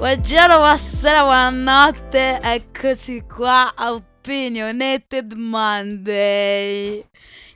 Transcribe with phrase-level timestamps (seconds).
[0.00, 7.04] Buongiorno, buonasera, buonanotte, eccoci qua a Opinionated Monday.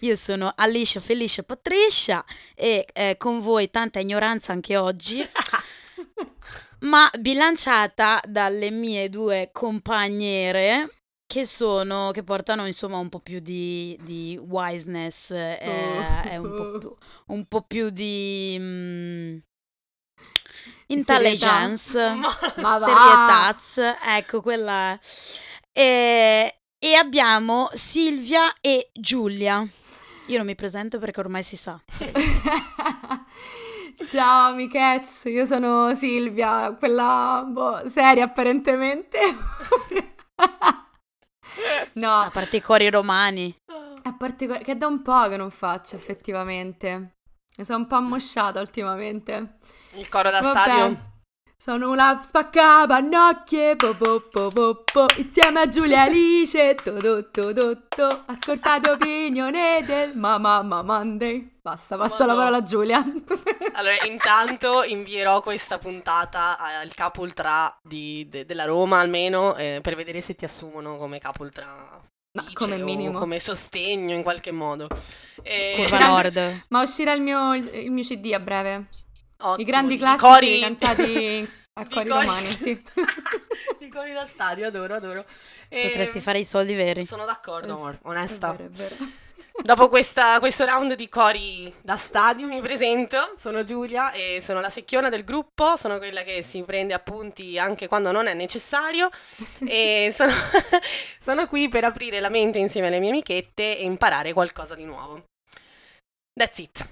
[0.00, 2.22] Io sono Alicia Felicia Patricia
[2.54, 5.24] e eh, con voi tanta ignoranza anche oggi,
[6.80, 10.90] ma bilanciata dalle mie due compagnere
[11.26, 16.42] che sono, che portano insomma un po' più di, di wiseness eh, Oh.
[16.42, 16.96] un, po più,
[17.28, 19.53] un po' più di mm, Di
[20.88, 21.98] intelligence,
[22.60, 22.78] va!
[22.78, 23.56] serietà,
[24.16, 24.98] ecco quella.
[25.72, 29.66] E, e abbiamo Silvia e Giulia.
[30.26, 31.78] Io non mi presento perché ormai si sa.
[34.06, 39.18] Ciao amichezze, io sono Silvia, quella boh, seria apparentemente.
[41.94, 43.54] no, A parte i cori romani.
[44.02, 47.13] a parte que- che è da un po' che non faccio effettivamente.
[47.56, 49.58] Mi sono un po' ammosciata ultimamente.
[49.92, 50.58] Il coro da Vabbè.
[50.58, 51.12] stadio.
[51.56, 57.54] Sono una spaccapannocchie, po, po, po, po, po, insieme a Giulia Alice, to, to, to,
[57.54, 58.22] to, to.
[58.26, 61.58] ascoltate opinione del Mamma Mamma Monday.
[61.62, 62.98] Basta, passo la parola a Giulia.
[63.74, 69.94] Allora, intanto invierò questa puntata al capo ultra di- de- della Roma, almeno, eh, per
[69.94, 71.64] vedere se ti assumono come capo ultra
[72.34, 73.18] Ma vice come minimo.
[73.18, 74.88] come sostegno in qualche modo.
[75.42, 76.64] E- Curva Nord.
[76.68, 78.86] Ma uscirà il mio, il mio CD a breve.
[79.38, 82.82] Ottimo, I grandi di classici cori- cantati a di cori cori- romani, sì.
[83.78, 85.24] di cori da stadio, adoro, adoro.
[85.68, 87.04] E- Potresti fare i soldi veri.
[87.04, 88.50] Sono d'accordo, amor, È onesta.
[88.52, 88.96] vero, è vero.
[89.62, 94.68] Dopo questa- questo round di cori da stadio mi presento, sono Giulia e sono la
[94.68, 99.08] secchiona del gruppo, sono quella che si prende appunti anche quando non è necessario
[99.66, 100.32] e sono,
[101.18, 105.24] sono qui per aprire la mente insieme alle mie amichette e imparare qualcosa di nuovo.
[106.36, 106.88] That's it.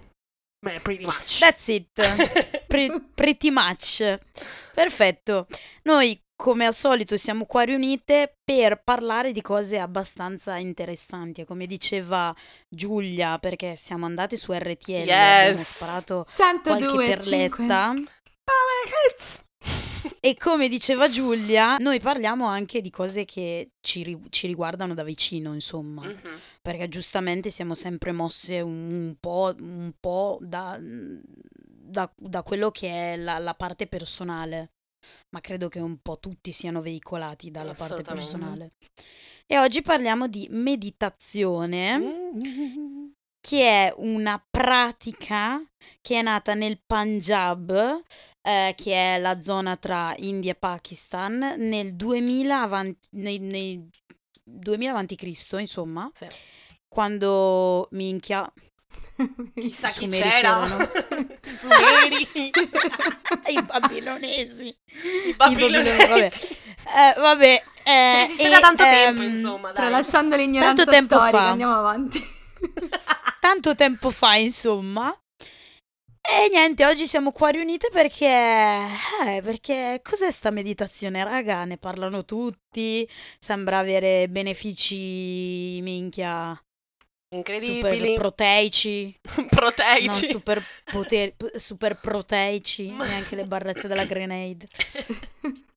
[0.65, 1.41] Beh, pretty much.
[1.41, 1.89] That's it.
[2.69, 4.19] Pre- pretty much.
[4.73, 5.49] Perfetto.
[5.83, 11.43] Noi, come al solito, siamo qua riunite per parlare di cose abbastanza interessanti.
[11.43, 12.35] E Come diceva
[12.69, 15.77] Giulia, perché siamo andate su RTL, abbiamo Yes.
[15.77, 17.49] sparato 102, qualche 5.
[17.49, 17.93] perletta.
[17.95, 19.41] Power hits!
[20.19, 25.05] E come diceva Giulia, noi parliamo anche di cose che ci, ri- ci riguardano da
[25.05, 26.03] vicino, insomma.
[26.05, 26.41] Mhm.
[26.61, 32.89] Perché giustamente siamo sempre mosse un, un po', un po' da, da- da quello che
[33.13, 34.73] è la, la parte personale.
[35.31, 38.71] Ma credo che un po' tutti siano veicolati dalla parte personale.
[39.47, 43.11] E oggi parliamo di meditazione, Mm.
[43.41, 45.61] che è una pratica
[46.01, 48.01] che è nata nel Punjab,
[48.41, 53.89] eh, che è la zona tra India e Pakistan, nel 2000 avanti, nei, nei
[54.45, 56.27] 2000 avanti Cristo, insomma Sì.
[56.89, 58.51] quando minchia
[59.55, 60.67] Chissà chi c'era.
[61.45, 62.29] I Sumeri.
[63.49, 64.77] i babilonesi
[65.27, 66.07] I babilonesi, vabbè.
[66.07, 66.61] babilonesi.
[66.85, 69.77] Eh, vabbè eh, Esiste e, da tanto tempo, ehm, insomma, dai.
[69.77, 71.49] Tralasciando l'ignoranza Tanto tempo storica, fa.
[71.51, 72.21] andiamo avanti.
[73.41, 75.17] tanto tempo fa insomma
[76.21, 78.27] e niente oggi siamo qua riunite perché
[79.27, 83.09] eh, perché cos'è sta meditazione raga ne parlano tutti
[83.41, 86.57] sembra avere benefici minchia
[87.33, 87.55] super
[87.93, 88.15] Incredibili.
[88.15, 90.07] proteici Proteici.
[90.07, 94.67] non super, poteri- super proteici neanche le barrette della grenade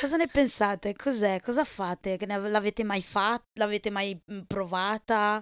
[0.00, 0.94] Cosa ne pensate?
[0.94, 1.40] Cos'è?
[1.40, 2.18] Cosa fate?
[2.26, 3.44] L'avete mai fatta?
[3.58, 5.40] L'avete mai mm, provata?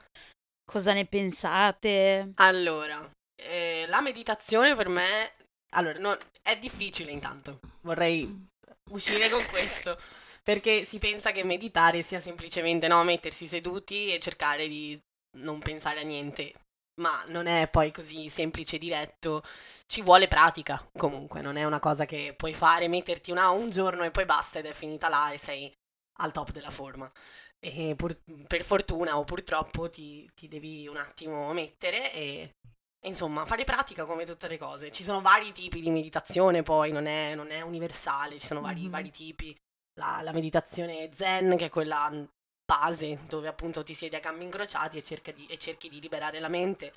[0.71, 2.33] Cosa ne pensate?
[2.37, 3.11] Allora,
[3.43, 5.33] eh, la meditazione per me...
[5.73, 7.61] Allora, no, è difficile intanto.
[7.81, 8.47] Vorrei
[8.91, 9.99] uscire con questo.
[10.45, 14.99] Perché si pensa che meditare sia semplicemente, no, mettersi seduti e cercare di
[15.39, 16.53] non pensare a niente.
[17.01, 19.43] Ma non è poi così semplice e diretto.
[19.87, 21.41] Ci vuole pratica, comunque.
[21.41, 24.67] Non è una cosa che puoi fare, metterti una, un giorno e poi basta ed
[24.67, 25.73] è finita là e sei
[26.21, 27.11] al top della forma.
[27.59, 32.51] E pur- per fortuna o purtroppo ti, ti devi un attimo mettere e,
[33.07, 34.93] insomma fare pratica come tutte le cose.
[34.93, 38.83] Ci sono vari tipi di meditazione, poi non è, non è universale, ci sono vari,
[38.83, 38.91] Mhm.
[38.91, 39.57] vari tipi.
[39.95, 42.11] La, la meditazione zen, che è quella
[42.65, 46.49] base, dove appunto ti siedi a gambe incrociati e, di- e cerchi di liberare la
[46.49, 46.93] mente.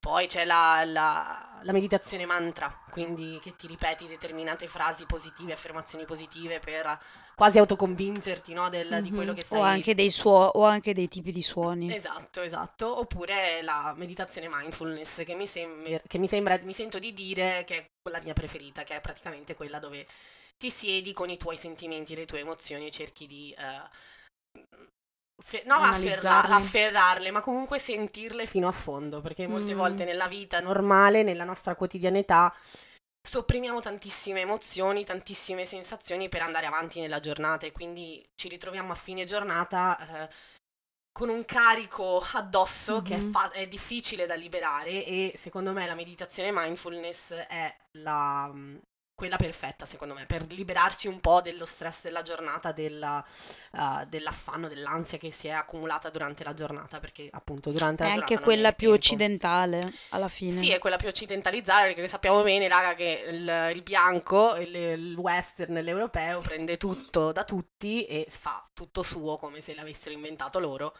[0.00, 6.04] Poi c'è la, la- la meditazione mantra, quindi che ti ripeti determinate frasi positive, affermazioni
[6.04, 6.98] positive per
[7.36, 9.14] quasi autoconvincerti no, del- di Mhm.
[9.16, 11.94] quello che stai O anche dei suo- o anche dei tipi di suoni.
[11.94, 12.98] Esatto, esatto.
[12.98, 17.76] Oppure la meditazione mindfulness, che mi, sem- che mi sembra, mi sento di dire che
[18.02, 20.06] è la mia preferita, che è praticamente quella dove
[20.62, 23.52] ti siedi con i tuoi sentimenti, le tue emozioni e cerchi di...
[23.58, 24.60] eh,
[25.42, 29.76] fe- non afferra- afferrarle, ma comunque sentirle fino a fondo, perché molte Mm.
[29.78, 32.54] volte nella vita normale, nella nostra quotidianità,
[33.26, 38.96] sopprimiamo tantissime emozioni, tantissime sensazioni per andare avanti nella giornata e quindi ci ritroviamo a
[38.96, 39.98] fine giornata
[40.28, 40.34] eh,
[41.10, 43.04] con un carico addosso mm-hmm.
[43.04, 43.30] che è, Mhm.
[43.32, 48.76] fa- è difficile da liberare e secondo me la meditazione mindfulness è la, mm,
[49.22, 53.24] quella perfetta secondo me per liberarsi un po' dello stress della giornata, della,
[53.70, 58.10] uh, dell'affanno, dell'ansia che si è accumulata durante la giornata perché appunto durante È la
[58.14, 58.96] anche giornata non hai quella più tempo.
[58.96, 60.50] occidentale, alla fine.
[60.50, 65.14] Sì, è quella più occidentalizzata perché sappiamo bene, raga, che il, il bianco, il, il
[65.16, 70.96] western, l'europeo prende tutto da tutti e fa tutto suo come se l'avessero inventato loro.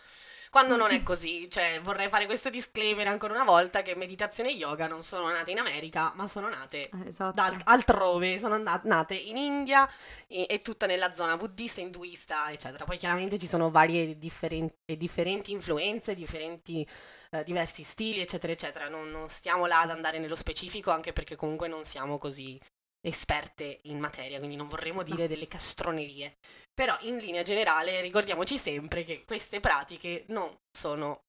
[0.52, 4.52] Quando non è così, cioè vorrei fare questo disclaimer ancora una volta che meditazione e
[4.52, 7.32] yoga non sono nate in America, ma sono nate Eh, Esatto.
[7.34, 9.88] da altrove, sono andate, nate in India
[10.26, 12.84] e, e tutta nella zona buddista, induista, eccetera.
[12.84, 16.86] Poi chiaramente ci sono varie differenti, differenti influenze, differenti,
[17.30, 18.88] eh, diversi stili, eccetera, eccetera.
[18.90, 22.60] Non, non stiamo là ad andare nello specifico, anche perché comunque non siamo così
[23.04, 26.36] esperte in materia, quindi non vorremmo dire delle castronerie.
[26.72, 31.22] Però in linea generale ricordiamoci sempre che queste pratiche non sono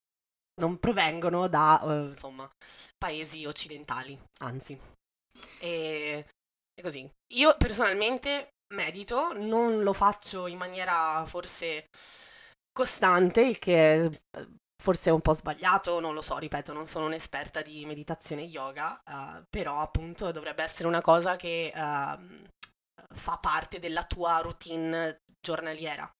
[0.55, 2.49] non provengono da eh, insomma
[2.97, 4.79] paesi occidentali, anzi.
[5.59, 6.27] E,
[6.73, 7.09] e così.
[7.33, 11.87] Io personalmente medito, non lo faccio in maniera forse
[12.71, 14.47] costante, il che eh,
[14.83, 19.01] forse è un po' sbagliato, non lo so, ripeto, non sono un'esperta di meditazione yoga,
[19.07, 22.49] eh, però appunto dovrebbe essere una cosa che ehm,
[23.15, 26.11] fa parte della tua routine giornaliera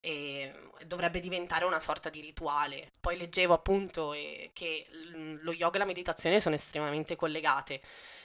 [0.00, 0.54] e
[0.86, 2.92] dovrebbe diventare una sorta di rituale.
[3.00, 4.86] Poi leggevo appunto eh, che
[5.40, 7.82] lo yoga e la meditazione sono estremamente collegate.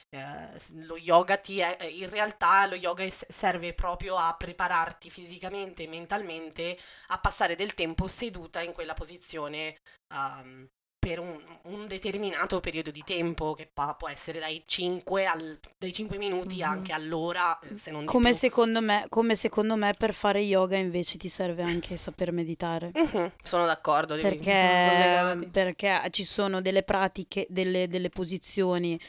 [0.09, 0.49] Eh,
[0.85, 5.87] lo yoga ti è, eh, in realtà lo yoga serve proprio a prepararti fisicamente e
[5.87, 6.77] mentalmente
[7.07, 9.75] a passare del tempo seduta in quella posizione
[10.13, 10.65] ehm,
[10.97, 15.91] per un, un determinato periodo di tempo che pa- può essere dai 5, al- dai
[15.93, 16.63] 5 minuti Mhm.
[16.63, 21.17] anche all'ora, eh, se non Come secondo me, come secondo me per fare yoga invece
[21.17, 22.91] ti serve anche saper meditare.
[22.93, 24.15] Mhm, sono d'accordo.
[24.15, 28.99] devi- sono Perché, perché ci sono delle pratiche, delle, delle posizioni,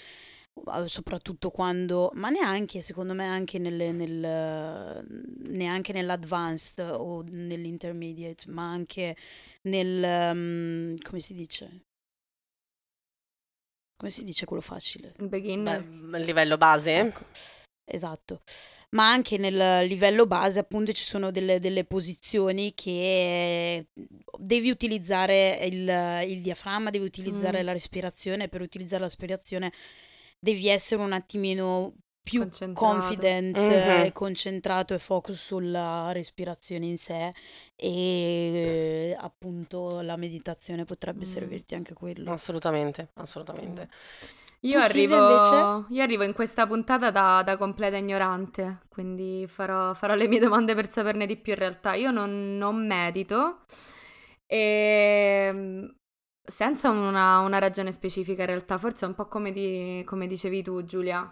[0.87, 5.05] soprattutto quando, ma neanche, secondo me, anche nelle, nel,
[5.49, 9.16] neanche nell'advanced o nell'intermediate, ma anche
[9.62, 10.02] nel,
[10.32, 11.82] um, come si dice?
[13.96, 15.14] Come si dice quello facile?
[15.19, 15.82] Il beginner.
[15.82, 16.96] Beh, livello base?
[16.99, 17.25] Ecco,
[17.84, 18.43] esatto.
[18.90, 23.88] Ma anche nel livello base, appunto, ci sono delle, delle posizioni che
[24.38, 27.64] devi utilizzare il, il diaframma, devi utilizzare Mm.
[27.66, 28.49] la respirazione.
[28.49, 29.72] Per utilizzare la respirazione
[30.38, 32.85] devi essere un attimino più Concentrato.
[32.93, 33.69] confident Mhm.
[33.70, 37.32] e concentrato e focus sulla respirazione in sé.
[37.75, 41.29] E appunto la meditazione potrebbe Mm.
[41.29, 42.31] servirti anche quello.
[42.32, 43.88] Assolutamente, assolutamente.
[44.62, 50.26] Io arrivo, io arrivo in questa puntata da, da completa ignorante, quindi farò, farò le
[50.26, 51.94] mie domande per saperne di più in realtà.
[51.94, 53.61] Io non, non medito
[54.46, 55.85] e mm,
[56.49, 60.62] senza una, una ragione specifica in realtà, forse è un po' come, di- come dicevi
[60.62, 61.31] tu Giulia.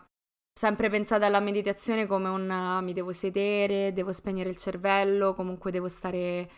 [0.59, 5.89] Sempre pensata alla meditazione come un mi devo sedere, devo spegnere il cervello, comunque devo
[5.89, 6.49] stare,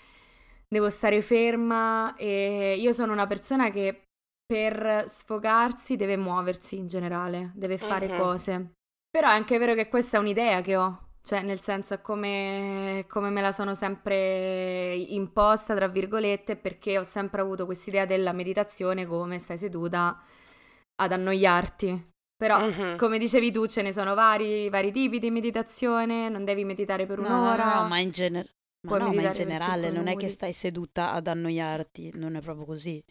[0.69, 4.03] devo stare ferma e io sono una persona che
[4.47, 8.17] per sfogarsi deve muoversi in generale, deve fare Mhm.
[8.19, 8.73] cose.
[9.11, 13.05] Però è anche vero che questa è un'idea che ho, cioè nel senso è come,
[13.07, 19.05] come me la sono sempre imposta, tra virgolette, perché ho sempre avuto quest'idea della meditazione
[19.05, 20.19] come stai seduta
[20.97, 22.07] ad annoiarti.
[22.35, 22.97] Però, Mhm.
[22.97, 27.19] come dicevi tu, ce ne sono vari, vari tipi di meditazione, non devi meditare per
[27.19, 27.83] No, no, un'ora.
[27.83, 31.13] no, ma in, gener- ma puoi no, ma in generale non è che stai seduta
[31.13, 33.03] ad annoiarti, non è proprio così.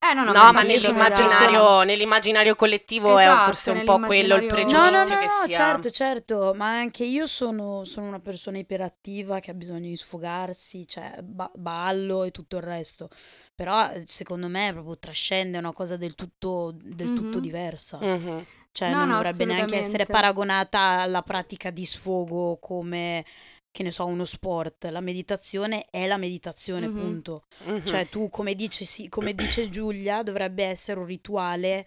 [0.00, 4.42] Eh, no, no, No, ma nell'immaginario, nell'immaginario collettivo è Esatto, forse un po' quello il
[4.46, 5.56] nell'immaginario- No, no, pregiudizio no, che no, sia.
[5.56, 10.86] certo, certo, ma anche io sono, sono una persona iperattiva che ha bisogno di sfogarsi,
[10.86, 13.08] cioè ba- ballo e tutto il resto.
[13.56, 17.42] Però secondo me proprio trascende è una cosa del tutto, del tutto Mhm.
[17.42, 17.98] diversa.
[18.00, 18.44] Mhm.
[18.70, 23.24] Cioè No, non no, dovrebbe neanche essere paragonata alla pratica di sfogo come,
[23.70, 24.84] che ne so, uno sport.
[24.86, 26.92] La meditazione è la meditazione, Mhm.
[26.92, 27.42] punto.
[27.64, 27.80] Mhm.
[27.84, 31.86] Cioè tu, come dice, sì, come dice Giulia, dovrebbe essere un rituale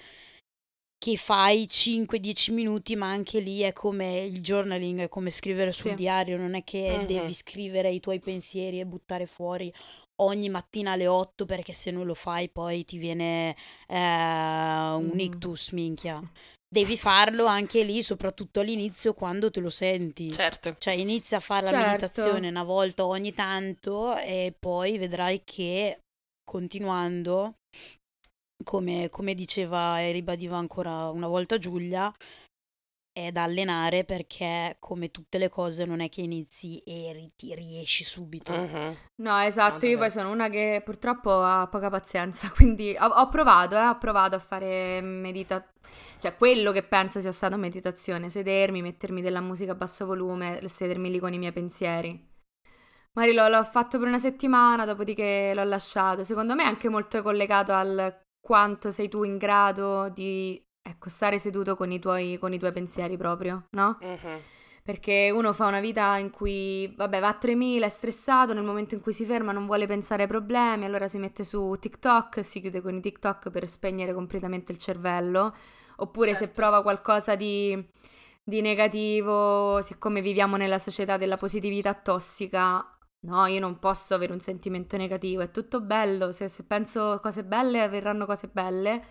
[0.98, 5.92] che fai 5-10 minuti, ma anche lì è come il journaling, è come scrivere sul
[5.92, 5.96] Sì.
[5.96, 7.06] diario, non è che Mhm.
[7.08, 9.74] devi scrivere i tuoi pensieri e buttare fuori
[10.18, 13.56] ogni mattina alle 8 perché se non lo fai poi ti viene
[13.88, 15.20] eh, un Mhm.
[15.20, 16.22] ictus, minchia.
[16.74, 20.32] Devi farlo anche lì, soprattutto all'inizio, quando te lo senti.
[20.32, 20.78] Certo.
[20.80, 21.86] Cioè inizia a fare la Certo.
[21.90, 26.00] meditazione una volta ogni tanto e poi vedrai che
[26.50, 27.56] continuando,
[28.64, 32.10] come, come diceva e ribadiva ancora una volta Giulia,
[33.14, 37.54] è da allenare perché come tutte le cose non è che inizi e ri- ti
[37.54, 38.54] riesci subito.
[38.54, 38.96] Mhm.
[39.22, 43.28] No, esatto, Tanto io poi sono una che purtroppo ha poca pazienza, quindi ho, ho
[43.28, 45.74] provato, eh, ho provato a fare meditazione,
[46.20, 51.12] cioè quello che penso sia stata meditazione, sedermi, mettermi della musica a basso volume, sedermi
[51.12, 52.30] lì con i miei pensieri.
[53.14, 56.24] Magari l'ho, l'ho fatto per una settimana, dopodiché l'ho lasciato.
[56.24, 61.40] Secondo me è anche molto collegato al quanto sei tu in grado di, ecco, stare
[61.40, 64.00] seduto con i tuoi, con i tuoi pensieri proprio, no?
[64.02, 64.44] Mhm.
[64.84, 68.96] Perché uno fa una vita in cui, vabbè, va a 3000, è stressato, nel momento
[68.96, 72.62] in cui si ferma non vuole pensare ai problemi, allora si mette su TikTok, si
[72.62, 75.56] chiude con i TikTok per spegnere completamente il cervello.
[75.98, 76.54] Oppure se Certo.
[76.54, 77.80] prova qualcosa di,
[78.44, 82.84] di negativo, siccome viviamo nella società della positività tossica,
[83.22, 87.44] no, io non posso avere un sentimento negativo, è tutto bello, se, se penso cose
[87.44, 89.04] belle verranno cose belle.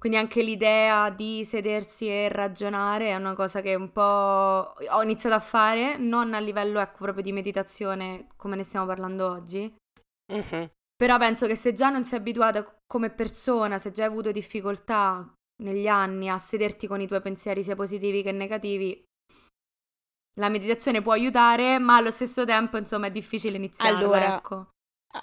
[0.00, 5.36] Quindi anche l'idea di sedersi e ragionare è una cosa che un po' ho iniziato
[5.36, 9.70] a fare, non a livello, ecco, proprio di meditazione come ne stiamo parlando oggi.
[10.32, 10.70] Mhm.
[10.96, 15.30] Però penso che se già non sei abituata come persona, se già hai avuto difficoltà
[15.62, 19.04] negli anni a sederti con i tuoi pensieri sia positivi che negativi,
[20.38, 24.68] la meditazione può aiutare, ma allo stesso tempo, insomma, è difficile iniziare, Allora, ecco.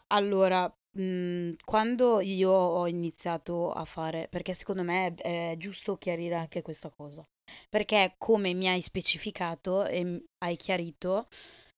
[0.08, 6.36] Allora, mh, quando io ho iniziato a fare, perché secondo me è, è giusto chiarire
[6.36, 7.26] anche questa cosa,
[7.70, 11.28] perché come mi hai specificato e hai chiarito,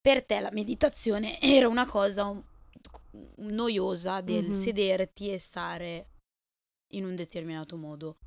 [0.02, 2.44] per te la meditazione era una cosa un-
[3.38, 4.54] noiosa del Mhm.
[4.54, 6.08] sederti e stare
[6.94, 8.18] in un determinato modo.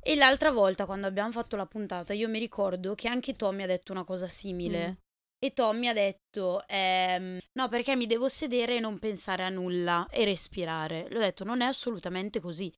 [0.00, 3.66] E l'altra volta, quando abbiamo fatto la puntata, io mi ricordo che anche Tommy ha
[3.66, 4.88] detto una cosa simile.
[4.90, 5.11] Mm.
[5.44, 10.06] E Tommy ha detto, ehm, no, perché mi devo sedere e non pensare a nulla
[10.08, 11.08] e respirare.
[11.10, 12.72] L'ho detto, non è assolutamente così.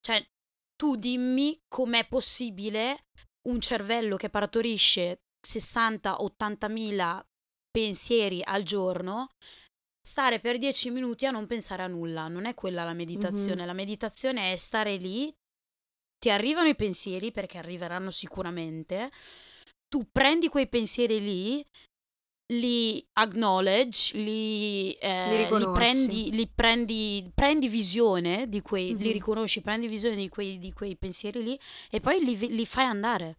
[0.00, 0.24] Cioè,
[0.74, 3.04] tu dimmi com'è possibile
[3.46, 7.22] un cervello che partorisce 60-80 mila
[7.70, 9.28] pensieri al giorno
[10.00, 12.26] stare per 10 minuti a non pensare a nulla.
[12.26, 13.60] Non è quella la meditazione.
[13.60, 13.66] Mhm.
[13.66, 15.30] La meditazione è stare lì,
[16.18, 19.10] ti arrivano i pensieri perché arriveranno sicuramente.
[19.92, 21.62] Tu prendi quei pensieri lì,
[22.54, 29.12] li acknowledge, li, eh, Li li prendi, li prendi, prendi visione di quei, li Mhm.
[29.12, 33.36] riconosci, prendi visione di quei, di quei pensieri lì e poi li, li fai andare.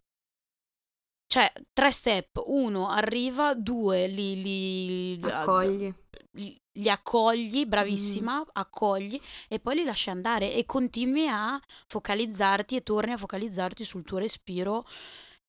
[1.26, 2.40] Cioè, tre step.
[2.46, 3.54] Uno, arriva.
[3.54, 5.92] Due, li, li, Accogli.
[6.34, 12.82] li, li accogli, bravissima, accogli e poi li lasci andare e continui a focalizzarti e
[12.84, 14.84] torni a focalizzarti sul tuo respiro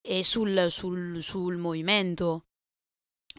[0.06, 2.44] e sul, sul- sul movimento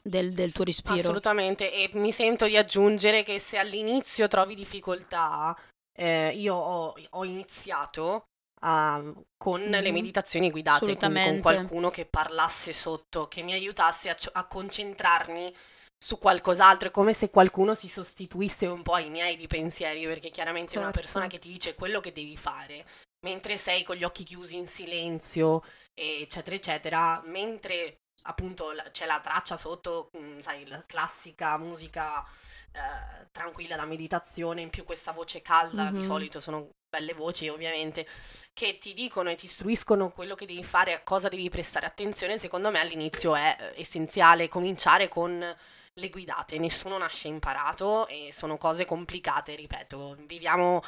[0.03, 0.95] del, del tuo respiro.
[0.95, 5.57] Assolutamente, e mi sento di aggiungere che se all'inizio trovi difficoltà,
[5.99, 8.25] eh, io ho, ho iniziato
[8.63, 9.03] a-
[9.37, 9.93] con le Mhm.
[9.93, 11.43] meditazioni guidate, con Assolutamente.
[11.43, 15.55] qualcuno che parlasse sotto, che mi aiutasse a, a concentrarmi
[15.99, 20.31] su qualcos'altro, è come se qualcuno si sostituisse un po' ai miei di pensieri, perché
[20.31, 21.01] chiaramente una Certo.
[21.01, 22.85] persona che ti dice quello che devi fare,
[23.27, 25.63] mentre sei con gli occhi chiusi in silenzio,
[25.95, 32.25] eccetera, eccetera, mentre appunto c'è la traccia sotto, mm, sai, la classica musica
[32.73, 36.03] eh, tranquilla da meditazione, in più questa voce calda, di Mhm.
[36.03, 38.07] solito sono belle voci ovviamente,
[38.53, 42.39] che ti dicono e ti istruiscono quello che devi fare, a cosa devi prestare attenzione,
[42.39, 45.57] secondo me all'inizio è eh, essenziale cominciare con
[45.99, 50.83] le guidate, nessuno nasce imparato e sono cose complicate, ripeto, viviamo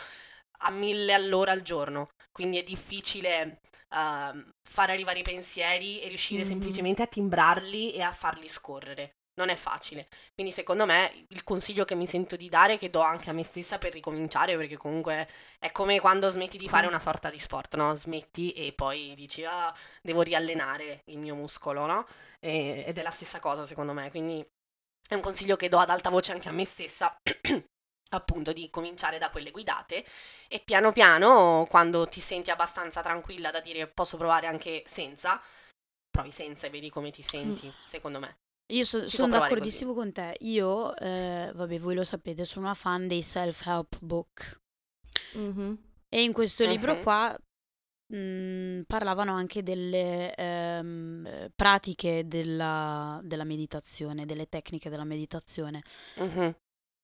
[0.65, 3.61] a mille all'ora al giorno, quindi è difficile
[3.95, 6.45] ehm, fare arrivare i pensieri e riuscire Mhm.
[6.45, 9.12] semplicemente a timbrarli e a farli scorrere.
[9.38, 10.09] Non è facile.
[10.35, 13.45] Quindi secondo me il consiglio che mi sento di dare, che do anche a me
[13.45, 15.29] stessa per ricominciare, perché comunque
[15.61, 17.95] è come quando smetti di fare una sorta di sport, no?
[17.95, 19.73] Smetti e poi dici, ah,
[20.03, 22.05] devo riallenare il mio muscolo, no?
[22.41, 24.45] E- ed è la stessa cosa secondo me, quindi
[25.09, 27.17] è un consiglio che do ad alta voce anche a me stessa,
[28.11, 30.05] appunto di cominciare da quelle guidate
[30.49, 35.41] e piano piano, quando ti senti abbastanza tranquilla da dire posso provare anche senza,
[36.11, 38.38] provi senza e vedi come ti senti, secondo me.
[38.71, 40.37] Io so- sono d'accordissimo con te.
[40.41, 44.61] Io, eh, vabbè, voi lo sapete, sono una fan dei self-help book.
[45.35, 45.79] Mhm.
[46.09, 47.03] E in questo libro Mhm.
[47.03, 47.38] qua
[48.11, 55.83] mh, parlavano anche delle ehm, eh, pratiche della, della meditazione, delle tecniche della meditazione.
[56.17, 56.57] Mhm.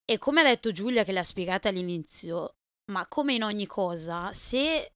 [0.07, 2.57] E come ha detto Giulia, che le ha spiegate all'inizio,
[2.93, 4.93] ma come in ogni cosa, se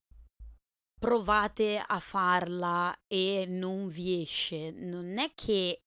[0.98, 5.82] provate a farla e non vi esce, non è che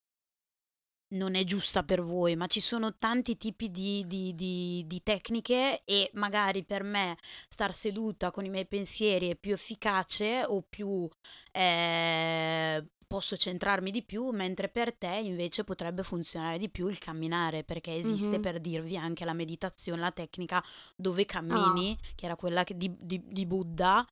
[1.12, 5.82] non è giusta per voi, ma ci sono tanti tipi di, di- di- di tecniche
[5.84, 7.18] e magari per me
[7.50, 11.08] star seduta con i miei pensieri è più efficace o più
[11.52, 17.64] eh, posso centrarmi di più, mentre per te invece potrebbe funzionare di più il camminare,
[17.66, 18.42] perché esiste Mhm.
[18.42, 20.64] per dirvi anche la meditazione, la tecnica
[20.96, 24.08] dove cammini, che era quella che- di, di- di Buddha,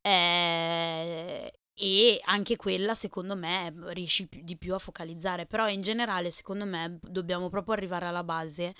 [0.00, 6.64] eh, e anche quella secondo me riesci di più a focalizzare, però in generale secondo
[6.64, 8.74] me dobbiamo proprio arrivare alla base,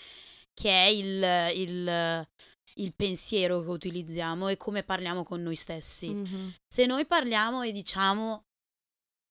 [0.54, 2.28] che è il, il-
[2.76, 6.08] il pensiero che utilizziamo e come parliamo con noi stessi.
[6.10, 6.54] Mhm.
[6.68, 8.44] Se noi parliamo e diciamo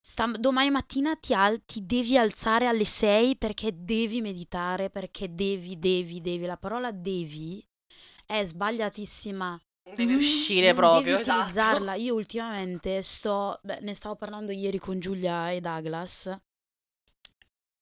[0.05, 5.79] "Stam- domani mattina ti, al- ti devi alzare alle 6 perché devi meditare, perché devi,
[5.79, 6.45] devi, devi.
[6.45, 7.65] La parola devi
[8.25, 9.59] è sbagliatissima.
[9.97, 10.15] Mhm.
[10.15, 11.39] uscire Non proprio, devi esatto.
[11.49, 11.93] utilizzarla.
[11.95, 16.37] Io ultimamente sto, beh, ne stavo parlando ieri con Giulia e Douglas.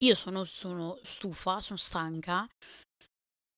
[0.03, 2.47] Io sono, sono stufa, sono stanca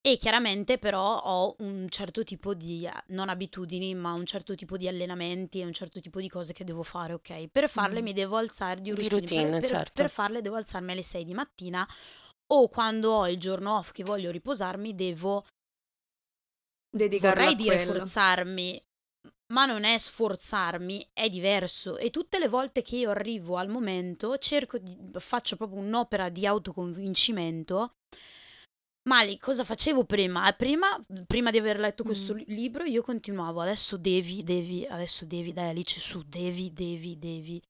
[0.06, 4.76] e chiaramente però ho un certo tipo di, eh, non abitudini, ma un certo tipo
[4.76, 7.48] di allenamenti e un certo tipo di cose che devo fare, ok?
[7.48, 8.04] Per farle Mhm.
[8.04, 9.10] mi devo alzare di Di routine.
[9.10, 9.94] routine, per, per- certo.
[9.94, 11.88] per farle devo alzarmi alle 6 di mattina
[12.48, 15.46] o quando ho il giorno off che voglio riposarmi devo
[16.90, 18.82] Dedicarla vorrei dire forzarmi,
[19.54, 21.98] ma non è sforzarmi, è diverso.
[21.98, 26.46] E tutte le volte che io arrivo al momento, cerco di, faccio proprio un'opera di
[26.46, 27.94] autoconvincimento.
[29.06, 30.48] Mali, cosa facevo prima?
[30.48, 32.38] Eh, Prima, prima di aver letto questo Mm.
[32.38, 37.62] li- libro, io continuavo, adesso devi, devi, adesso devi, dai Alice su, devi, devi, devi.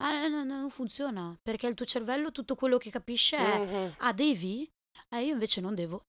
[0.00, 3.94] Ma no, no, non funziona, perché il tuo cervello tutto quello che capisce è, Mhm.
[3.98, 4.68] ah, devi?
[5.10, 6.02] Eh, io invece non devo.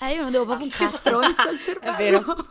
[0.00, 0.96] Eh, io non devo proprio un cazzo.
[0.96, 1.96] stronzo il cervello.
[1.98, 2.48] vero.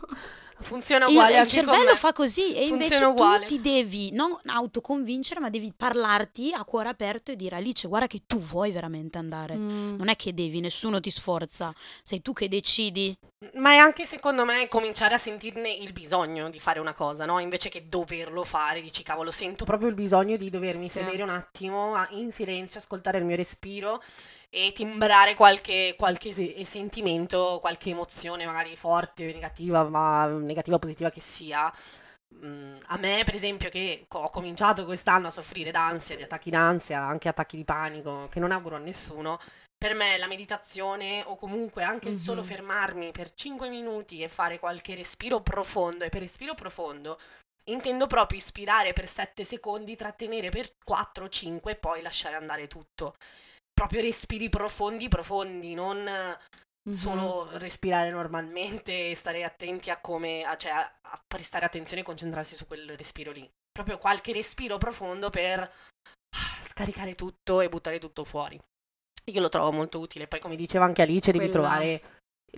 [0.58, 3.46] Funziona Il, uguale il con cervello fa così e invece Funziona tu uguale.
[3.46, 8.22] ti devi non autoconvincere, ma devi parlarti a cuore aperto e dire Alice, guarda che
[8.26, 9.54] tu vuoi veramente andare.
[9.54, 9.96] Mm.
[9.96, 13.16] Non è che devi, nessuno ti sforza, sei tu che decidi.
[13.54, 17.38] Ma è anche secondo me cominciare a sentirne il bisogno di fare una cosa, no?
[17.38, 21.00] Invece che doverlo fare, dici cavolo, sento proprio il bisogno di dovermi Sì.
[21.00, 24.02] sedere un attimo in silenzio, ascoltare il mio respiro
[24.50, 31.10] e timbrare qualche, qualche se- sentimento, qualche emozione magari forte, negativa, ma negativa o positiva
[31.10, 31.72] che sia.
[32.44, 37.00] Mm, a me, per esempio, che ho cominciato quest'anno a soffrire d'ansia, di attacchi d'ansia,
[37.00, 39.38] anche attacchi di panico, che non auguro a nessuno,
[39.78, 42.46] per me la meditazione o comunque anche il solo Mhm.
[42.46, 47.18] fermarmi per 5 minuti e fare qualche respiro profondo, e per respiro profondo
[47.68, 53.16] intendo proprio ispirare per 7 secondi, trattenere per 4-5 e poi lasciare andare tutto.
[53.78, 56.02] Proprio respiri profondi, profondi, non
[56.88, 56.94] Mhm.
[56.94, 62.04] solo respirare normalmente e stare attenti a come, a- cioè a, a prestare attenzione e
[62.04, 63.48] concentrarsi su quel respiro lì.
[63.70, 68.58] Proprio qualche respiro profondo per ah, scaricare tutto e buttare tutto fuori.
[69.24, 70.26] Io lo trovo molto utile.
[70.28, 72.02] Poi, come diceva anche Alice, devi Quella- trovare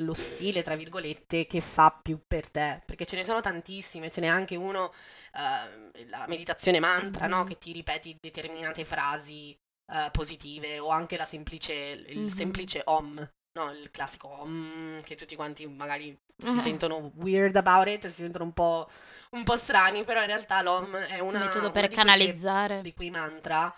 [0.00, 2.81] lo stile, tra virgolette, che fa più per te.
[2.85, 4.11] Perché ce ne sono tantissime.
[4.11, 4.92] Ce n'è anche uno,
[5.33, 7.38] eh, la meditazione mantra, no?
[7.40, 7.46] Mhm.
[7.48, 9.57] Che ti ripeti determinate frasi
[9.92, 12.29] eh, positive o anche la semplice, il Mhm.
[12.29, 13.72] semplice om, no?
[13.72, 16.61] Il classico om, che tutti quanti magari si Eh.
[16.79, 18.88] sentono weird about it, si sentono un po',
[19.31, 22.81] un po' strani, però in realtà l'om è una, metodo una per canalizzare.
[22.83, 23.74] di quei mantra.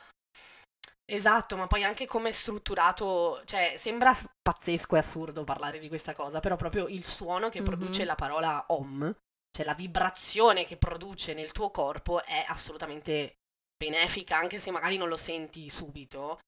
[1.04, 6.14] Esatto, ma poi anche come è strutturato, cioè sembra pazzesco e assurdo parlare di questa
[6.14, 7.64] cosa, però proprio il suono che Mhm.
[7.64, 9.12] produce la parola om,
[9.50, 13.38] cioè la vibrazione che produce nel tuo corpo è assolutamente
[13.80, 16.38] benefica, anche se magari non lo senti subito,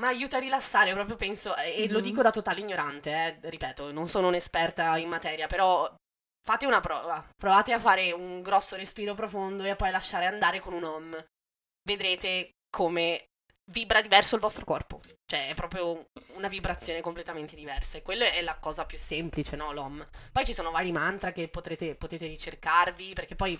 [0.00, 3.92] ma aiuta a rilassare, proprio penso, e e lo dico da totale ignorante, eh, ripeto,
[3.92, 5.90] non sono un'esperta in materia, però
[6.44, 10.60] fate una prova, provate a fare un grosso respiro profondo e a poi lasciare andare
[10.60, 11.26] con un om.
[11.82, 13.26] Vedrete come
[13.70, 18.42] vibra diverso il vostro corpo, cioè è proprio una vibrazione completamente diversa e quella è
[18.42, 20.06] la cosa più semplice, no, l'om.
[20.32, 23.58] Poi ci sono vari mantra che potrete, potete ricercarvi, perché poi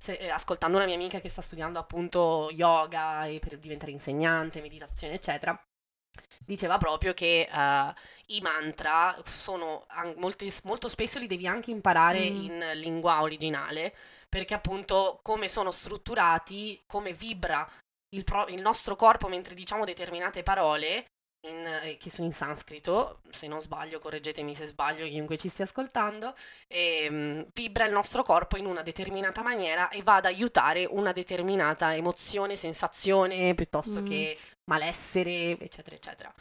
[0.00, 4.62] se- eh, ascoltando una mia amica che sta studiando appunto yoga e per diventare insegnante,
[4.62, 5.60] meditazione, eccetera,
[6.44, 7.94] diceva proprio che eh,
[8.26, 9.86] i mantra sono
[10.16, 12.36] molti- molto spesso li devi anche imparare Mm.
[12.44, 13.94] in lingua originale,
[14.28, 17.68] perché appunto come sono strutturati, come vibra
[18.16, 21.04] il, pro- il nostro corpo mentre diciamo determinate parole,
[21.42, 25.64] in- eh, che sono in sanscrito, se non sbaglio, correggetemi se sbaglio, chiunque ci stia
[25.64, 26.34] ascoltando,
[26.68, 31.94] ehm, vibra il nostro corpo in una determinata maniera e va ad aiutare una determinata
[31.94, 34.06] emozione, sensazione, piuttosto Mm.
[34.06, 34.38] che
[34.70, 36.34] malessere, eccetera, eccetera.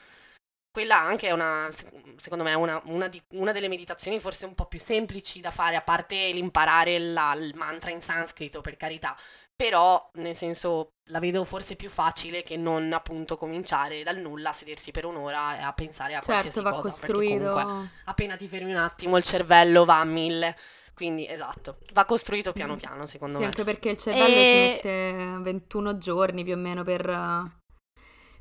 [0.71, 4.53] Quella anche è una, sec- secondo me, una, una di- una delle meditazioni forse un
[4.53, 9.17] po' più semplici da fare, a parte l'imparare la- il mantra in sanscrito, per carità.
[9.59, 14.53] Però nel senso la vedo forse più facile che non appunto cominciare dal nulla a
[14.53, 17.33] sedersi per un'ora e a pensare a Certo, qualsiasi va cosa, costruito.
[17.33, 20.55] perché comunque appena ti fermi un attimo il cervello va a mille,
[20.93, 23.47] quindi esatto, va costruito piano piano secondo Sì, me.
[23.47, 27.03] anche perché il cervello E- ci mette 21 giorni più o meno per,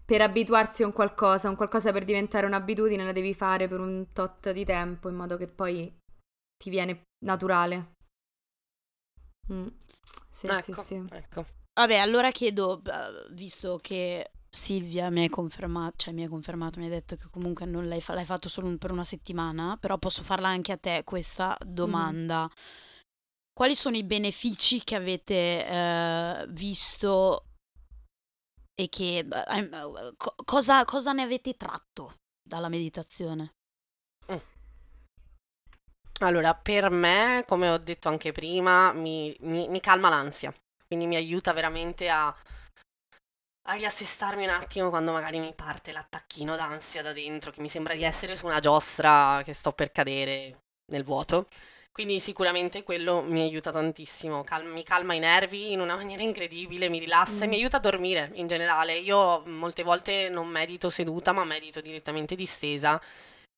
[0.05, 4.13] per abituarsi a un qualcosa, un qualcosa per diventare un'abitudine la devi fare per un
[4.13, 5.93] tot di tempo in modo che poi
[6.57, 7.95] ti viene naturale.
[9.51, 9.67] Mm.
[10.39, 11.03] Sì, sì, ecco, sì.
[11.11, 11.47] ecco.
[11.75, 12.81] Vabbè, allora chiedo,
[13.31, 17.67] visto che Silvia mi hai confermato, cioè mi hai confermato, mi hai detto che comunque
[17.67, 21.03] non l'hai, fa- l'hai fatto solo per una settimana, però posso farla anche a te
[21.05, 22.49] questa domanda.
[23.53, 27.47] Quali sono i benefici che avete eh, visto
[28.81, 33.55] e che eh, co- cosa, cosa ne avete tratto dalla meditazione?
[36.21, 40.53] Allora, per me, come ho detto anche prima, mi, mi- mi calma l'ansia,
[40.87, 42.35] quindi mi aiuta veramente a,
[43.69, 47.95] a riassestarmi un attimo quando magari mi parte l'attacchino d'ansia da dentro, che mi sembra
[47.95, 51.47] di essere su una giostra che sto per cadere nel vuoto.
[51.93, 56.89] Quindi sicuramente quello mi aiuta tantissimo, cal- mi calma i nervi in una maniera incredibile,
[56.89, 57.51] mi rilassa e Mm.
[57.51, 58.97] mi aiuta a dormire in generale.
[58.99, 63.01] Io molte volte non medito seduta, ma medito direttamente distesa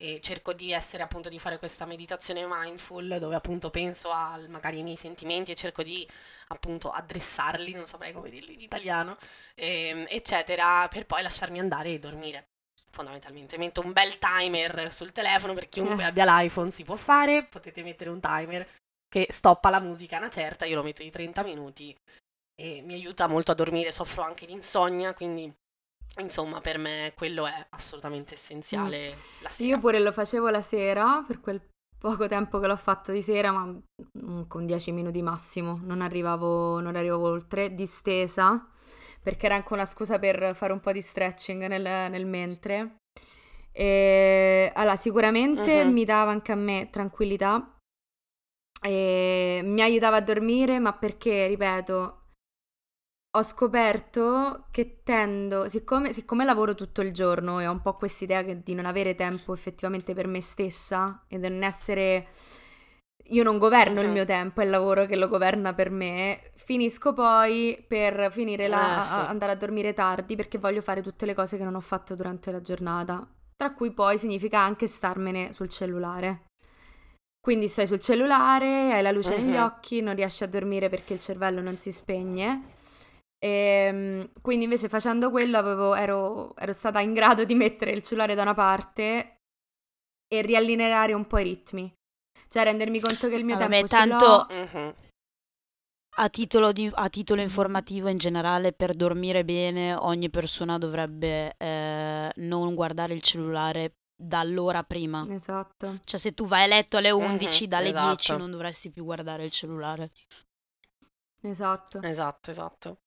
[0.03, 4.79] e cerco di essere appunto di fare questa meditazione mindful dove appunto penso a magari
[4.79, 6.09] ai miei sentimenti e cerco di
[6.49, 9.19] appunto addressarli, non saprei come dirlo in italiano,
[9.55, 12.49] ehm, eccetera, per poi lasciarmi andare e dormire.
[12.91, 16.07] Fondamentalmente metto un bel timer sul telefono per chiunque Eh.
[16.07, 18.67] abbia l'iPhone si può fare, potete mettere un timer
[19.09, 21.95] che stoppa la musica una certa, io lo metto di 30 minuti
[22.55, 25.53] e mi aiuta molto a dormire, soffro anche di insonnia, quindi
[26.19, 29.69] insomma per me quello è assolutamente essenziale la sera.
[29.71, 31.61] Io pure lo facevo la sera, per quel
[31.99, 36.81] poco tempo che l'ho fatto di sera, ma mm, con 10 minuti massimo, non arrivavo,
[36.81, 38.67] non arrivavo oltre, distesa,
[39.23, 42.97] perché era anche una scusa per fare un po' di stretching nel, nel mentre.
[43.73, 45.93] E, allora, sicuramente Mhm.
[45.93, 47.77] mi dava anche a me tranquillità,
[48.83, 52.20] e mi aiutava a dormire, ma perché, ripeto,
[53.33, 58.43] ho scoperto che tendo, siccome, siccome lavoro tutto il giorno e ho un po' quest'idea
[58.43, 62.27] che- di non avere tempo effettivamente per me stessa e di non essere...
[63.33, 64.13] Io non governo il Mhm.
[64.13, 66.51] mio tempo, è il lavoro che lo governa per me.
[66.57, 69.11] Finisco poi per finire la, Eh, sì.
[69.13, 72.17] a- andare a dormire tardi perché voglio fare tutte le cose che non ho fatto
[72.17, 73.25] durante la giornata.
[73.57, 76.47] Tra cui poi significa anche starmene sul cellulare.
[77.41, 79.63] Quindi stai sul cellulare, hai la luce negli Mhm.
[79.63, 82.63] occhi, non riesci a dormire perché il cervello non si spegne.
[83.43, 88.35] Ehm, quindi invece facendo quello avevo- ero, ero stata in grado di mettere il cellulare
[88.35, 89.37] da una parte
[90.33, 91.93] e riallineare un po' i ritmi.
[92.49, 94.47] Cioè rendermi conto che il mio vabbè, tempo tanto-.
[96.17, 102.33] A titolo, di- a titolo informativo in generale, per dormire bene, ogni persona dovrebbe eh,
[102.35, 105.25] non guardare il cellulare dall'ora prima.
[105.31, 106.01] Esatto.
[106.05, 108.07] Cioè, se tu vai a letto alle Mhm, 11, dalle esatto.
[108.07, 110.11] 10 non dovresti più guardare il cellulare.
[111.43, 112.03] Esatto.
[112.03, 112.99] Esatto, esatto.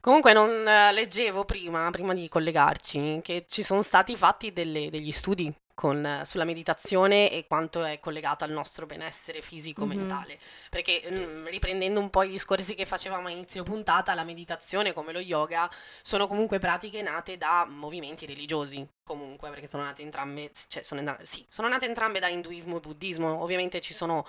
[0.00, 5.12] Comunque non eh, leggevo prima, prima di collegarci, che ci sono stati fatti delle- degli
[5.12, 10.36] studi con, eh, sulla meditazione e quanto è collegata al nostro benessere fisico-mentale.
[10.70, 15.12] Perché mm, riprendendo un po' i discorsi che facevamo a inizio puntata, la meditazione come
[15.12, 15.70] lo yoga
[16.02, 21.46] sono comunque pratiche nate da movimenti religiosi, comunque, perché sono nate entrambe, cioè sono, sì,
[21.48, 23.40] sono nate entrambe da induismo e buddismo.
[23.40, 24.26] Ovviamente ci sono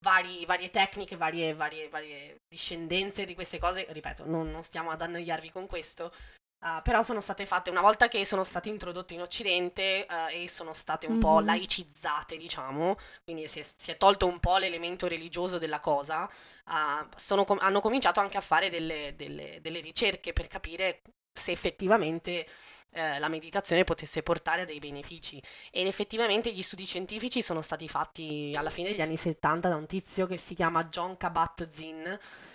[0.00, 5.02] vari- varie tecniche, varie, varie, varie discendenze di queste cose, ripeto, non, non stiamo ad
[5.02, 6.12] annoiarvi con questo,
[6.60, 10.48] ah, però sono state fatte una volta che sono state introdotte in Occidente eh, e
[10.48, 11.44] sono state un po' Mhm.
[11.44, 16.28] laicizzate, diciamo, quindi si è, si è tolto un po' l'elemento religioso della cosa,
[17.16, 21.02] sono com- hanno cominciato anche a fare delle, delle- delle ricerche per capire
[21.36, 22.46] se effettivamente
[22.90, 25.40] eh, la meditazione potesse portare a dei benefici.
[25.70, 29.86] Ed effettivamente gli studi scientifici sono stati fatti alla fine degli anni 70 da un
[29.86, 32.14] tizio che si chiama John Kabat-Zinn,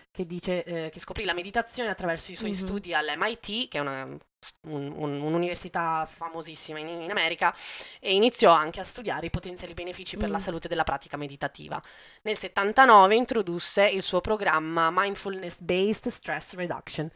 [0.09, 2.55] che dice eh, che scoprì la meditazione attraverso i suoi Mhm.
[2.55, 7.55] studi all'MIT, che è una- un- un- un'università famosissima in, in America,
[7.99, 10.41] e iniziò anche a studiare i potenziali benefici per la Mm.
[10.41, 11.79] salute della pratica meditativa.
[12.23, 17.09] Nel 79 introdusse il suo programma Mindfulness Based Stress Reduction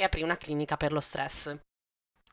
[0.00, 1.54] e aprì una clinica per lo stress.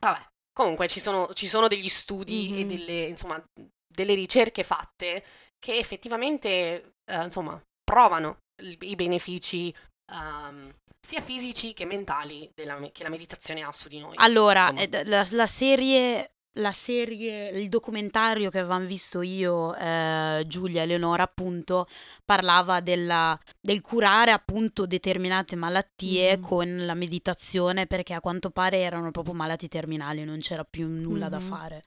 [0.00, 2.68] Vabbè, comunque ci sono, ci sono degli studi e Mhm.
[2.68, 3.44] delle, insomma,
[3.86, 5.24] delle ricerche fatte
[5.58, 9.74] che effettivamente, eh, insomma, provano i benefici
[10.12, 14.14] ehm, sia fisici che mentali della che la meditazione ha su di noi.
[14.16, 20.82] Allora, eh, la, la serie, la serie, il documentario che avevamo visto io, eh, Giulia
[20.82, 21.86] e Leonora, appunto,
[22.24, 26.42] parlava della, del curare appunto determinate malattie Mhm.
[26.42, 31.28] con la meditazione, perché a quanto pare erano proprio malati terminali, non c'era più nulla
[31.28, 31.46] da Mhm.
[31.48, 31.82] fare.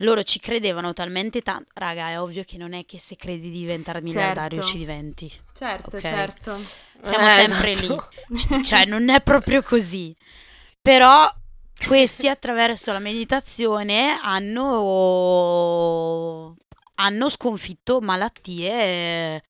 [0.00, 3.60] Loro ci credevano talmente tanto, raga, è ovvio che non è che se credi di
[3.60, 4.70] diventare miliardario Certo.
[4.72, 5.32] ci diventi.
[5.54, 6.02] Certo, Ok.
[6.02, 6.60] certo.
[7.02, 8.10] Siamo Eh, sempre esatto.
[8.28, 8.36] lì.
[8.36, 10.14] C- cioè, non è proprio così.
[10.82, 11.26] Però
[11.86, 14.18] questi attraverso la meditazione
[15.26, 16.56] hanno,
[16.94, 19.42] hanno sconfitto malattie,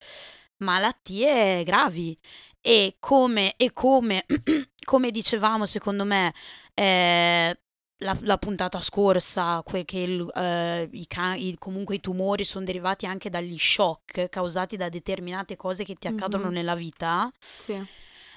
[0.58, 2.18] malattie gravi.
[2.60, 4.24] E come, e come,
[4.84, 6.34] come dicevamo, secondo me,
[6.74, 7.56] eh,
[8.00, 12.64] la, la puntata scorsa, que- che il, eh, i ca- i- comunque i tumori sono
[12.64, 16.52] derivati anche dagli shock causati da determinate cose che ti accadono Mhm.
[16.52, 17.80] nella vita, Sì.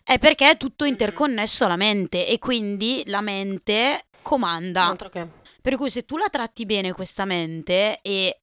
[0.09, 4.85] È perché è tutto interconnesso alla mente e quindi la mente comanda.
[4.87, 5.27] Altro che.
[5.61, 8.41] Per cui se tu la tratti bene questa mente e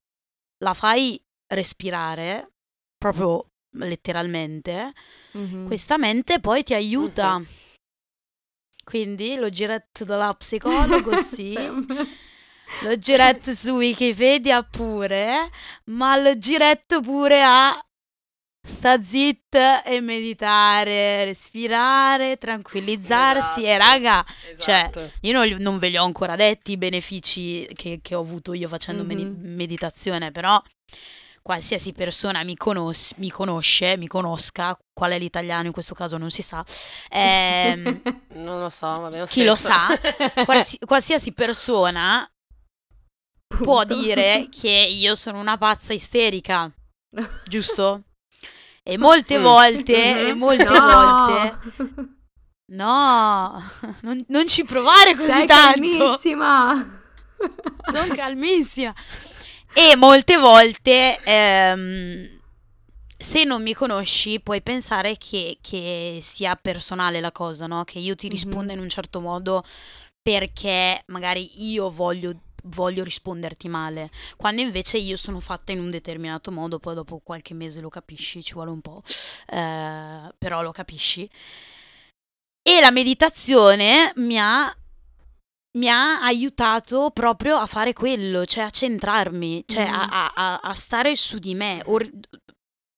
[0.62, 1.20] la fai
[1.52, 2.52] respirare,
[2.96, 3.48] proprio
[3.78, 4.92] letteralmente,
[5.32, 5.66] Mhm.
[5.66, 7.38] questa mente poi ti aiuta.
[7.38, 7.46] Mhm.
[8.84, 11.54] Quindi lo giretto della psicologo sì,
[12.82, 15.50] lo giretto su Wikipedia pure,
[15.86, 17.76] ma lo giretto pure a
[18.66, 23.84] sta zitta e meditare, respirare, tranquillizzarsi e Esatto.
[23.90, 24.24] raga,
[24.58, 25.12] cioè, Esatto.
[25.20, 28.68] io non, non ve li ho ancora detti i benefici che, che ho avuto io
[28.68, 29.36] facendo Mhm.
[29.54, 30.60] meditazione, però
[31.42, 36.30] qualsiasi persona mi, conos- mi conosce, mi conosca, qual è l'italiano in questo caso non
[36.30, 36.64] si sa,
[37.08, 38.02] ehm,
[38.34, 39.26] Non lo so, va bene.
[39.26, 39.86] Chi lo sa?
[40.44, 42.28] qualsi- qualsiasi persona
[43.46, 43.94] può Punto.
[44.02, 46.68] dire che io sono una pazza isterica,
[47.48, 48.02] giusto?
[48.88, 49.42] E molte Mm.
[49.42, 50.38] volte, e Mhm.
[50.38, 50.80] molte No.
[50.80, 51.58] volte,
[52.72, 53.62] no,
[54.02, 55.80] non, non ci provare così Sei tanto.
[55.80, 57.02] calmissima.
[57.82, 58.94] Sono calmissima.
[59.72, 62.38] E molte volte, ehm,
[63.18, 67.82] se non mi conosci, puoi pensare che, che sia personale la cosa, no?
[67.82, 68.32] Che io ti Mhm.
[68.32, 69.64] risponda in un certo modo
[70.22, 72.34] perché magari io voglio,
[72.66, 77.54] voglio risponderti male, quando invece io sono fatta in un determinato modo, poi dopo qualche
[77.54, 79.02] mese lo capisci, ci vuole un po',
[79.48, 81.28] eh, però lo capisci.
[82.62, 84.74] E la meditazione mi ha
[85.76, 90.10] mi ha aiutato proprio a fare quello, cioè a centrarmi, cioè a, Mhm.
[90.10, 92.10] a- a- a stare su di me or-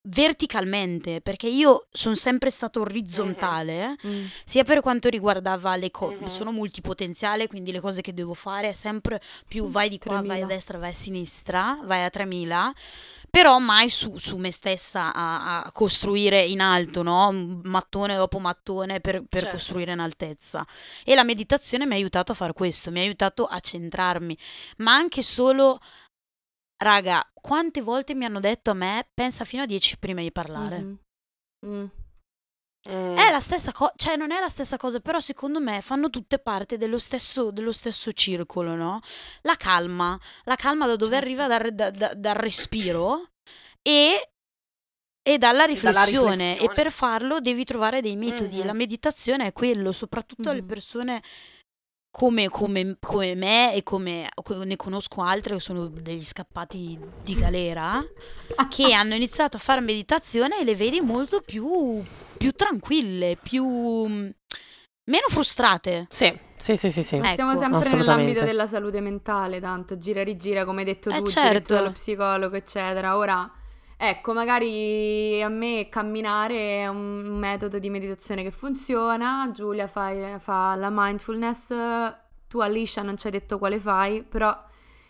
[0.02, 4.24] verticalmente, perché io sono sempre stata orizzontale, Mm.
[4.44, 6.28] sia per quanto riguardava le cose, Mhm.
[6.30, 10.20] sono multipotenziale, quindi le cose che devo fare è sempre più vai di qua, vai
[10.20, 10.46] a 3000.
[10.46, 12.72] destra, vai a sinistra, vai a 3000,
[13.30, 17.30] però mai su, su me stessa a, a costruire in alto, no?
[17.64, 19.56] Mattone dopo mattone per, per Certo.
[19.56, 20.66] costruire in altezza.
[21.04, 24.36] E la meditazione mi ha aiutato a fare questo, mi ha aiutato a centrarmi,
[24.78, 25.80] ma anche solo,
[26.78, 30.78] raga, quante volte mi hanno detto a me, pensa fino a 10 prima di parlare.
[30.80, 30.98] Mhm.
[31.66, 31.84] Mm.
[32.90, 33.16] Mm.
[33.16, 36.38] È la stessa cosa, cioè non è la stessa cosa, però secondo me fanno tutte
[36.38, 39.00] parte dello stesso, dello stesso circolo, no?
[39.42, 41.26] La calma, la calma da dove Certo.
[41.26, 43.30] arriva dal, da- da- dal respiro
[43.82, 44.30] e,
[45.20, 46.04] e dalla riflessione.
[46.04, 46.74] E riflessione.
[46.74, 48.58] per farlo devi trovare dei metodi.
[48.58, 48.66] Mhm.
[48.66, 50.68] La meditazione è quello, soprattutto alle Mhm.
[50.68, 51.22] persone
[52.10, 54.28] come, come- come me e come
[54.64, 58.02] ne conosco altre che sono degli scappati di galera
[58.70, 62.02] che hanno iniziato a fare meditazione e le vedi molto più,
[62.36, 63.64] più tranquille, più
[65.08, 66.06] meno frustrate.
[66.10, 67.16] Sì, sì, sì, sì, sì.
[67.16, 71.10] Eh, Siamo Ecco, sempre nell'ambito della salute mentale, tanto gira e rigira, come hai detto
[71.10, 71.74] Eh, tu, certo.
[71.74, 73.16] dallo psicologo, eccetera.
[73.16, 73.50] Ora,
[74.00, 80.74] ecco, magari a me camminare è un metodo di meditazione che funziona, Giulia fai- fa
[80.76, 81.74] la mindfulness,
[82.48, 84.50] tu Alicia non ci hai detto quale fai, però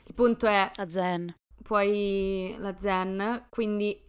[0.07, 1.35] il punto è, A zen.
[1.63, 4.01] puoi la zen, quindi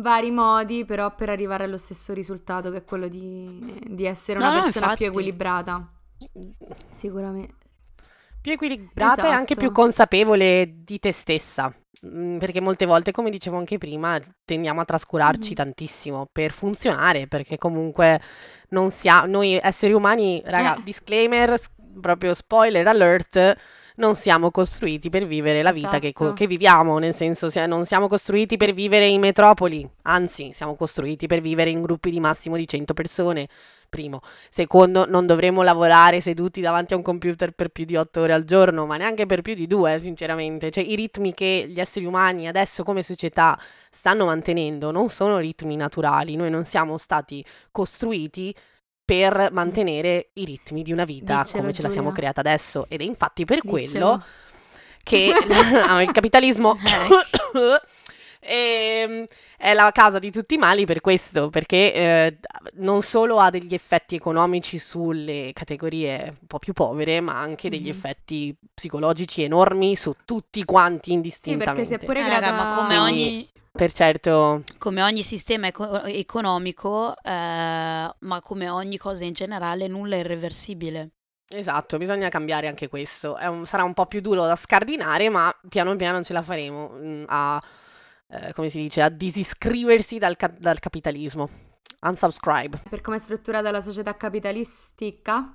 [0.00, 4.50] vari modi però per arrivare allo stesso risultato che è quello di, di essere una
[4.50, 5.06] No, persona più infatti.
[5.06, 5.92] equilibrata.
[6.90, 7.54] Sicuramente.
[8.40, 9.54] più equilibrata e anche Esatto.
[9.54, 11.74] più consapevole di te stessa.
[12.06, 15.54] Mm, Perché molte volte, come dicevo anche prima, tendiamo a trascurarci Mhm.
[15.54, 18.18] tantissimo per funzionare, perché comunque
[18.70, 20.82] non siamo, noi esseri umani, raga, Eh.
[20.82, 21.68] disclaimer, s-
[22.00, 23.54] proprio spoiler alert,
[23.96, 26.38] non siamo costruiti per vivere la vita che, co- Esatto.
[26.38, 31.26] che viviamo, nel senso sia- non siamo costruiti per vivere in metropoli, anzi siamo costruiti
[31.26, 33.46] per vivere in gruppi di massimo di 100 persone,
[33.90, 34.20] primo.
[34.48, 38.44] Secondo, non dovremmo lavorare seduti davanti a un computer per più di 8 ore al
[38.44, 40.70] giorno, ma neanche per più di due, sinceramente.
[40.70, 43.58] Cioè, i ritmi che gli esseri umani adesso come società
[43.90, 46.36] stanno mantenendo non sono ritmi naturali.
[46.36, 48.54] Noi non siamo stati costruiti
[49.04, 52.20] per mantenere i ritmi di una vita Diccelo, come ce la siamo Giulia.
[52.22, 52.86] creata adesso.
[52.88, 53.82] Ed è infatti per Diccelo.
[53.82, 54.24] quello
[55.02, 55.32] che
[55.86, 56.76] ah, il capitalismo
[58.40, 59.24] ehm,
[59.56, 62.38] è la causa di tutti i mali per questo, perché eh,
[62.74, 67.84] non solo ha degli effetti economici sulle categorie un po' più povere, ma anche degli
[67.84, 67.90] Mhm.
[67.90, 71.72] effetti psicologici enormi su tutti quanti Sì, indistintamente.
[71.82, 72.46] perché si è pure Eh, creata...
[72.50, 77.30] raga, ma come Quindi- ogni, Per certo, come ogni sistema eco- economico, eh,
[78.18, 81.10] ma come ogni cosa in generale, nulla è irreversibile.
[81.52, 83.36] esatto, bisogna cambiare anche questo.
[83.36, 86.90] È un- sarà un po' più duro da scardinare, ma piano piano ce la faremo
[86.94, 87.62] mm, a,
[88.30, 91.48] eh, come si dice, a disiscriversi dal, ca- dal capitalismo.
[92.02, 92.82] Unsubscribe.
[92.88, 95.54] per come è strutturata la società capitalistica,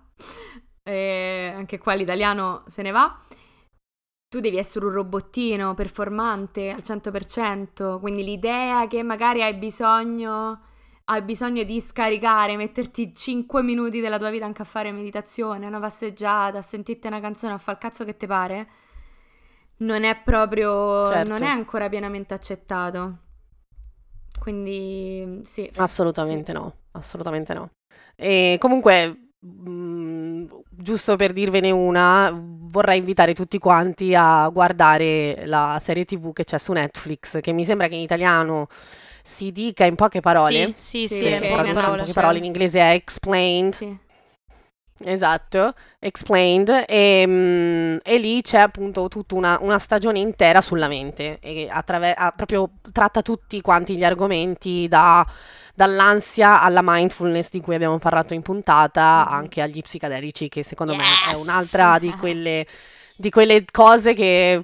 [0.83, 3.19] eh, anche qua l'italiano se ne va,
[4.27, 10.61] tu devi essere un robottino performante al 100%, quindi l'idea che magari hai bisogno,
[11.05, 15.79] hai bisogno di scaricare, metterti 5 minuti della tua vita anche a fare meditazione, una
[15.79, 18.67] passeggiata, a sentirti una canzone, a fare il cazzo che ti pare,
[19.77, 21.29] non è proprio, Certo.
[21.31, 23.17] non è ancora pienamente accettato.
[24.39, 25.69] Quindi sì.
[25.77, 27.69] Assolutamente no, assolutamente no.
[28.15, 36.05] E comunque, mm, giusto per dirvene una, vorrei invitare tutti quanti a guardare la serie
[36.05, 38.67] TV che c'è su Netflix, che mi sembra che in italiano
[39.23, 40.73] si dica in poche parole.
[40.75, 41.97] Sì, sì, Sì, sì, perché in in poche in parole.
[42.01, 43.73] poche parole, in inglese è explained.
[43.73, 43.97] Sì.
[45.03, 51.39] Esatto, explained, e, mm, e lì c'è appunto tutta una, una stagione intera sulla mente,
[51.41, 55.27] e attraver- ah, proprio tratta tutti quanti gli argomenti, da-
[55.73, 59.33] dall'ansia alla mindfulness di cui abbiamo parlato in puntata, Mhm.
[59.35, 61.41] anche agli psicadelici, che secondo me è Yes!
[61.41, 62.65] un'altra di quelle,
[63.17, 64.63] di quelle cose che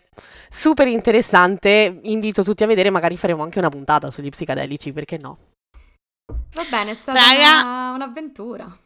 [0.50, 5.38] super interessante, invito tutti a vedere, magari faremo anche una puntata sugli psicadelici, perché no?
[6.54, 8.78] Va bene, è stata una- un'avventura.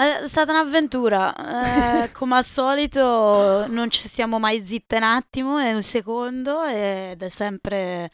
[0.00, 2.04] È stata un'avventura.
[2.04, 7.22] Eh, come al solito, non ci stiamo mai zitte un attimo, è un secondo ed
[7.22, 8.10] è sempre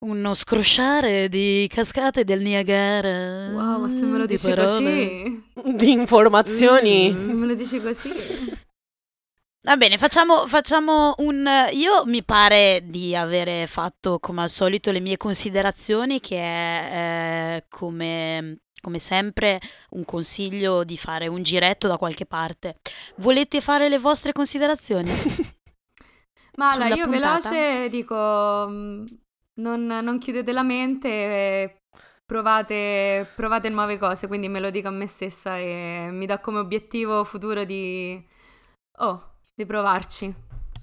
[0.00, 3.48] uno scrosciare di cascate del Niagara.
[3.52, 5.42] Wow, ma se me lo di dici parole.
[5.54, 7.12] così, Di informazioni.
[7.12, 7.24] Mm.
[7.24, 8.12] se me lo dici così.
[9.62, 11.48] Va bene, facciamo, facciamo un...
[11.74, 17.64] Io mi pare di avere fatto come al solito le mie considerazioni, che è eh,
[17.70, 19.58] come, come sempre
[19.90, 22.76] un consiglio di fare un giretto da qualche parte.
[23.16, 25.10] Volete fare le vostre considerazioni?
[26.56, 27.48] Ma allora, io puntata?
[27.48, 29.04] veloce dico, mm,
[29.60, 31.80] non, non chiudete la mente,
[32.26, 36.58] provate, provate nuove cose, quindi me lo dico a me stessa e mi dà come
[36.58, 38.22] obiettivo futuro di...
[38.98, 40.34] Oh, di provarci.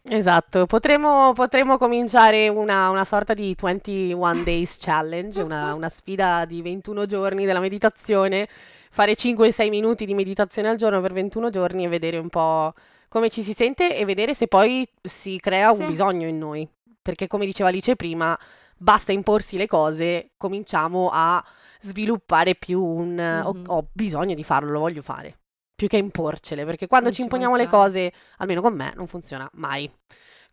[0.04, 6.62] Esatto, potremmo, potremmo cominciare una, una sorta di 21 Days Challenge, una, una sfida di
[6.64, 8.48] 21 giorni della meditazione,
[8.90, 12.74] fare 5-6 minuti di meditazione al giorno per 21 giorni e vedere un po'
[13.10, 15.82] come ci si sente e vedere se poi si crea Sì.
[15.82, 16.68] un bisogno in noi.
[17.00, 18.38] Perché come diceva Alice prima,
[18.78, 21.44] basta imporsi le cose, cominciamo a
[21.80, 23.64] sviluppare più un ho, Mhm.
[23.68, 25.38] ho bisogno di farlo, lo voglio fare,
[25.82, 27.84] più che imporcele, perché quando Non ci imponiamo le pensare.
[27.84, 29.92] cose, almeno con me, non funziona mai.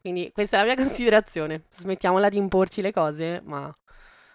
[0.00, 1.64] Quindi questa è la mia considerazione.
[1.70, 3.70] Smettiamola di imporci le cose, ma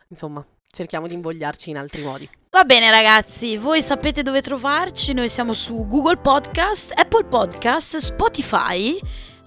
[0.09, 2.29] insomma, cerchiamo di invogliarci in altri modi.
[2.51, 8.95] Va bene ragazzi, voi sapete dove trovarci, noi siamo su Google Podcast, Apple Podcast, Spotify.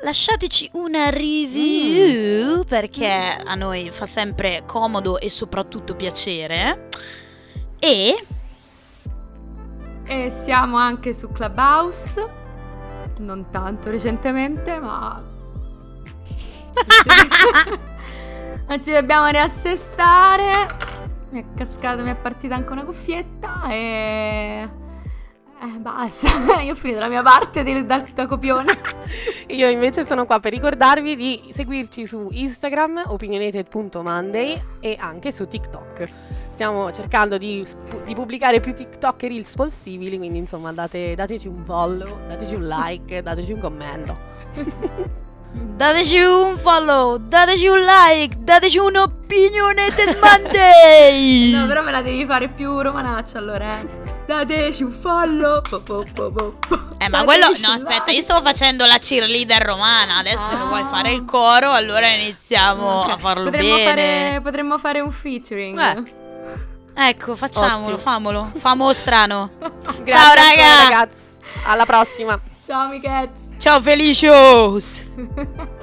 [0.01, 6.89] Lasciateci una review perché a noi fa sempre comodo e soprattutto piacere.
[7.79, 8.27] E
[10.07, 12.27] E siamo anche su Clubhouse,
[13.19, 15.23] non tanto recentemente, ma...
[18.69, 20.67] Non ci dobbiamo riassestare.
[21.31, 24.69] Mi è cascata, mi è partita anche una cuffietta e...
[25.59, 28.73] Eh, basta, io ho finito la mia parte del, dal, da copione.
[29.49, 36.09] Io invece sono qua per ricordarvi di seguirci su Instagram, opinionated.monday e anche su TikTok.
[36.57, 37.63] Stiamo cercando di,
[38.07, 42.65] di pubblicare più TikTok e Reels possibili, quindi insomma date- dateci un follow, dateci un
[42.65, 44.17] like, dateci un commento.
[45.77, 51.51] dateci un follow, dateci un like, dateci un opinionated Monday.
[51.53, 53.87] No, però me la devi fare più romanaccia allora, eh.
[54.25, 55.61] Dateci un follow.
[55.61, 56.55] po, po, po.
[56.97, 57.49] Eh, ma quello.
[57.49, 58.13] No, aspetta, like.
[58.13, 60.17] io stavo facendo la cheerleader romana.
[60.17, 60.65] Adesso se Ah.
[60.65, 63.85] vuoi fare il coro, allora iniziamo Ok, a farlo potremmo bene.
[63.85, 65.79] Fare, potremmo fare un featuring.
[65.79, 66.25] Eh.
[66.99, 67.99] Ecco, facciamolo, Ottimo.
[67.99, 68.53] famolo.
[68.57, 69.51] Famo strano.
[69.59, 70.83] Grazie Ciao, raga.
[70.89, 71.25] ragazzi,
[71.67, 72.41] alla prossima.
[72.65, 73.59] Ciao, amichezzi.
[73.59, 75.05] Ciao, Felicios.